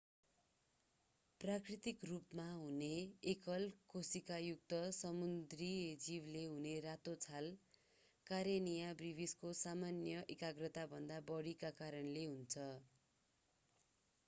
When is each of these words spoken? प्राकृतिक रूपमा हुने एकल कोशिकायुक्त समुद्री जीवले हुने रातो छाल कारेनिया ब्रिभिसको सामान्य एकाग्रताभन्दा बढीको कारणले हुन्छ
प्राकृतिक 1.39 2.05
रूपमा 2.05 2.45
हुने 2.51 2.87
एकल 3.33 3.65
कोशिकायुक्त 3.89 4.73
समुद्री 4.99 5.67
जीवले 6.05 6.41
हुने 6.45 6.71
रातो 6.85 7.13
छाल 7.25 7.49
कारेनिया 8.27 8.87
ब्रिभिसको 8.97 9.51
सामान्य 9.59 10.23
एकाग्रताभन्दा 10.37 11.19
बढीको 11.29 11.71
कारणले 11.77 12.25
हुन्छ 12.27 12.65